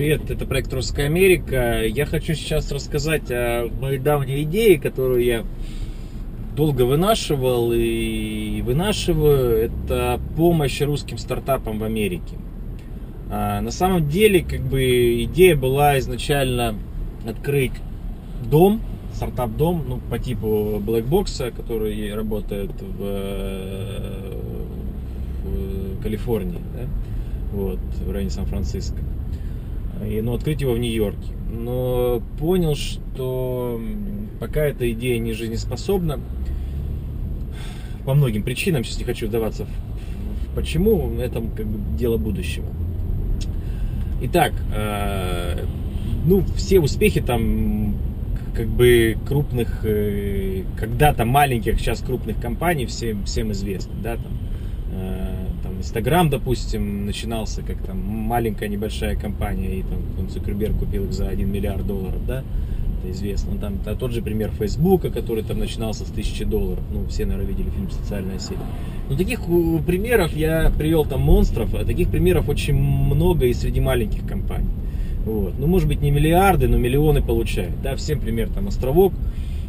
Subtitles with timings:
[0.00, 1.84] привет, это проект Русская Америка.
[1.84, 5.44] Я хочу сейчас рассказать о моей давней идее, которую я
[6.56, 9.58] долго вынашивал и вынашиваю.
[9.58, 12.38] Это помощь русским стартапам в Америке.
[13.30, 16.76] А, на самом деле, как бы идея была изначально
[17.28, 17.72] открыть
[18.50, 18.80] дом,
[19.12, 23.02] стартап-дом, ну, по типу Blackbox, который работает в,
[25.44, 26.86] в Калифорнии, да?
[27.52, 28.96] вот, в районе Сан-Франциско.
[30.06, 31.32] И, ну, открыть его в Нью-Йорке.
[31.52, 33.80] Но понял, что
[34.38, 36.20] пока эта идея не жизнеспособна,
[38.04, 42.66] по многим причинам, сейчас не хочу вдаваться в, в почему, это как бы дело будущего.
[44.22, 45.64] Итак, э,
[46.26, 47.94] ну, все успехи там
[48.54, 54.32] как бы крупных, э, когда-то маленьких, сейчас крупных компаний всем, всем известны, да, там,
[54.92, 55.29] э,
[55.80, 61.50] Инстаграм, допустим, начинался как там маленькая небольшая компания, и там Цукерберг купил их за 1
[61.50, 62.44] миллиард долларов, да,
[63.02, 63.56] это известно.
[63.56, 67.48] Там а тот же пример Фейсбука, который там начинался с 1000 долларов, ну, все, наверное,
[67.48, 68.58] видели фильм «Социальная сеть».
[69.08, 73.80] Ну, таких э, примеров я привел там монстров, а таких примеров очень много и среди
[73.80, 74.68] маленьких компаний.
[75.24, 75.54] Вот.
[75.58, 77.80] Ну, может быть, не миллиарды, но миллионы получают.
[77.82, 79.14] Да, всем пример там Островок,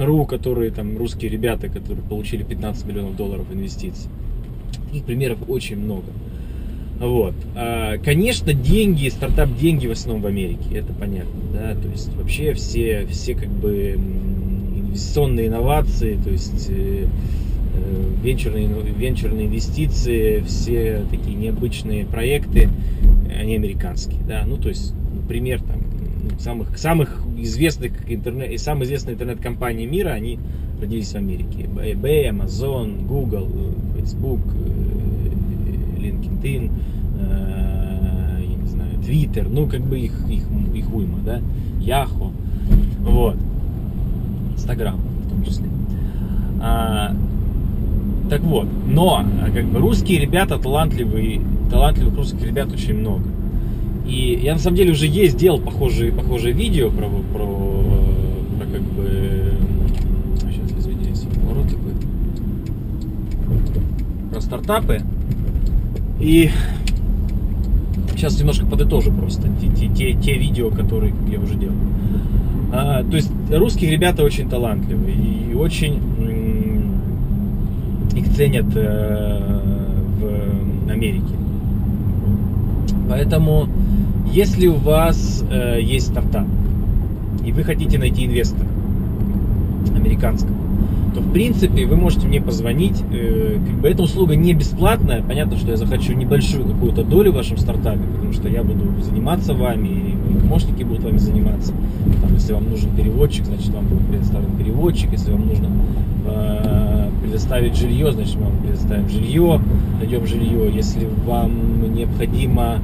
[0.00, 4.10] РУ, которые там русские ребята, которые получили 15 миллионов долларов инвестиций.
[4.92, 6.04] Таких примеров очень много.
[7.00, 7.32] Вот.
[7.56, 12.52] А, конечно, деньги, стартап деньги в основном в Америке, это понятно, да, то есть вообще
[12.52, 13.92] все, все как бы
[14.76, 22.68] инвестиционные инновации, то есть э, э, венчурные, венчурные инвестиции, все такие необычные проекты,
[23.34, 25.80] они американские, да, ну то есть, например, там,
[26.38, 30.38] самых, самых известных интернет, и самые известные интернет-компании мира, они
[30.82, 31.68] родились в Америке.
[31.76, 33.48] eBay, Amazon, Google,
[34.02, 34.40] Facebook,
[35.98, 36.70] LinkedIn,
[37.18, 41.40] я не знаю, Twitter, ну как бы их, их, их уйма, да,
[41.80, 42.30] Yahoo,
[43.00, 43.36] вот,
[44.56, 45.66] Instagram в том числе.
[46.60, 47.14] А,
[48.28, 49.24] так вот, но
[49.54, 53.24] как бы русские ребята талантливые, талантливых русских ребят очень много.
[54.06, 57.46] И я на самом деле уже есть, делал похожие, похожие видео про, про,
[58.58, 59.52] про как бы...
[60.40, 61.92] Сейчас, извиняюсь, поворот такой.
[64.30, 65.00] Про стартапы.
[66.20, 66.50] И
[68.12, 71.74] сейчас немножко подытожу просто те, те, те, те видео, которые я уже делал.
[72.70, 76.00] А, то есть русские ребята очень талантливые и очень
[78.14, 79.60] их ценят э,
[80.20, 81.34] в Америке.
[83.08, 83.68] Поэтому
[84.30, 86.46] если у вас э, есть стартап,
[87.44, 88.68] и вы хотите найти инвестора
[89.96, 90.61] американского,
[91.14, 93.02] то в принципе вы можете мне позвонить.
[93.12, 95.22] Э, как бы эта услуга не бесплатная.
[95.22, 99.54] Понятно, что я захочу небольшую какую-то долю в вашем стартапе, потому что я буду заниматься
[99.54, 101.72] вами, и мои помощники будут вами заниматься.
[102.20, 105.12] Там, если вам нужен переводчик, значит вам будет предоставлен переводчик.
[105.12, 105.68] Если вам нужно
[106.26, 109.60] э, предоставить жилье, значит мы вам предоставим жилье,
[109.98, 110.70] найдем жилье.
[110.74, 112.78] Если вам необходимо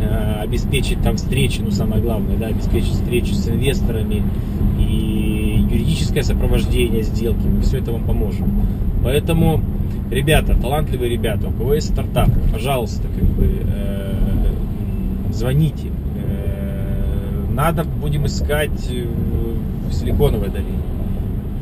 [0.00, 4.22] Э, обеспечить там встречи, ну самое главное, да, обеспечить встречу с инвесторами
[4.78, 5.37] и
[5.70, 8.50] юридическое сопровождение сделки, мы все это вам поможем.
[9.04, 9.60] Поэтому,
[10.10, 14.14] ребята, талантливые ребята, у кого есть стартап, пожалуйста, как бы э,
[15.32, 15.88] звоните.
[16.16, 20.78] Э, надо будем искать в Силиконовой долине.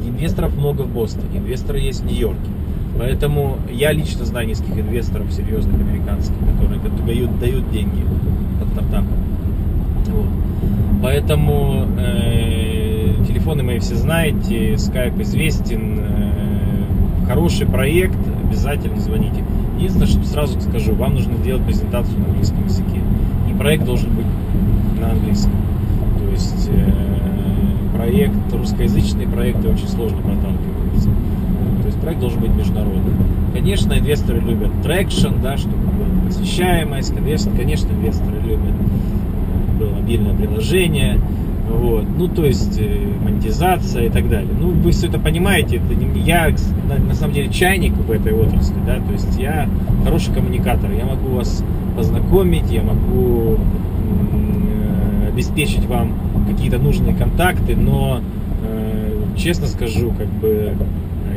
[0.06, 2.50] Инвесторов много в Бостоне, инвесторы есть в Нью-Йорке.
[2.99, 8.03] Поэтому я лично знаю нескольких инвесторов серьезных американских, которые дают, дают деньги
[8.59, 9.09] под стартапом.
[10.06, 10.27] Вот.
[11.03, 12.46] Поэтому э,
[13.47, 19.45] телефоны мои все знаете, скайп известен, э, хороший проект, обязательно звоните.
[19.77, 23.01] Единственное, что сразу скажу, вам нужно сделать презентацию на английском языке.
[23.49, 24.27] И проект должен быть
[25.01, 25.53] на английском.
[26.19, 31.11] То есть э, проект, русскоязычные проекты очень сложно проталкиваются
[32.03, 33.15] проект должен быть международным.
[33.53, 38.75] Конечно, инвесторы любят traction, да, чтобы была посещаемость, конечно, конечно, инвесторы любят
[39.78, 41.19] было мобильное приложение,
[41.68, 44.51] вот, ну, то есть э, монетизация и так далее.
[44.59, 46.53] Ну, вы все это понимаете, это не, я
[46.89, 49.68] на, на самом деле чайник в этой отрасли, да, то есть я
[50.04, 51.65] хороший коммуникатор, я могу вас
[51.97, 56.13] познакомить, я могу э, обеспечить вам
[56.48, 58.21] какие-то нужные контакты, но
[58.63, 60.74] э, честно скажу, как бы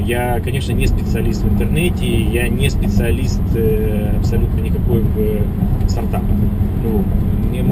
[0.06, 6.30] я, конечно, не специалист в интернете, я не специалист э, абсолютно никакой в стартапах.
[6.84, 6.99] Ну,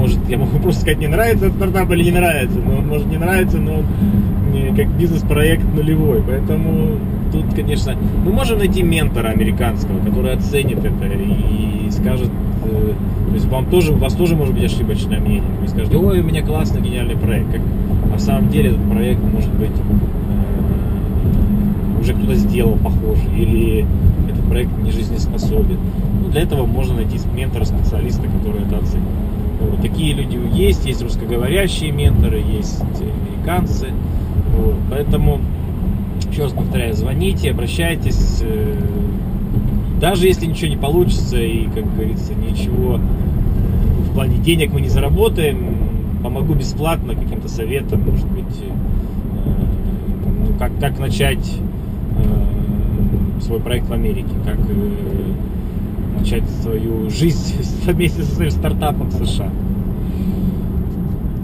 [0.08, 3.18] может, я могу просто сказать, не нравится этот стартап или не нравится, но может не
[3.18, 3.84] нравится, но он
[4.76, 6.22] как бизнес-проект нулевой.
[6.26, 6.96] Поэтому
[7.32, 7.94] тут, конечно,
[8.24, 12.30] мы можем найти ментора американского, который оценит это и скажет,
[12.64, 12.92] э,
[13.28, 15.50] то есть вам тоже, у вас тоже может быть ошибочное мнение.
[15.60, 17.52] Вы скажете, ой, у меня классный, гениальный проект.
[17.52, 17.60] Как
[18.10, 19.82] на самом деле этот проект может быть э,
[22.00, 23.86] уже кто-то сделал похожий, или
[24.30, 25.78] этот проект не жизнеспособен.
[26.22, 29.04] Ну, для этого можно найти ментора, специалиста, который это оценит.
[29.88, 33.88] Такие люди есть, есть русскоговорящие менторы, есть американцы.
[34.54, 34.74] Вот.
[34.90, 35.40] Поэтому,
[36.30, 38.42] еще раз повторяю, звоните, обращайтесь.
[38.42, 38.74] Э,
[39.98, 43.00] даже если ничего не получится и, как говорится, ничего
[44.10, 45.58] в плане денег мы не заработаем,
[46.22, 48.70] помогу бесплатно каким-то советом, может быть, э,
[49.46, 51.58] ну, как, как начать
[52.18, 54.58] э, свой проект в Америке, как
[56.18, 57.54] начать свою жизнь
[57.86, 59.50] вместе со своим стартапом в США.